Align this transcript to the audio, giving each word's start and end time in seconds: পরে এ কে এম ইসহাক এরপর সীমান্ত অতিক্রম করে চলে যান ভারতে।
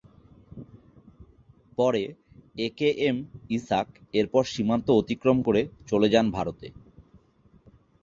পরে 1.77 2.03
এ 2.57 2.67
কে 2.77 2.89
এম 3.07 3.17
ইসহাক 3.49 3.87
এরপর 4.13 4.43
সীমান্ত 4.45 4.87
অতিক্রম 5.01 5.37
করে 5.47 5.61
চলে 5.87 6.07
যান 6.09 6.25
ভারতে। 6.31 6.67